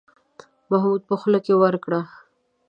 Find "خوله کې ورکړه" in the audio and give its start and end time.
1.19-2.01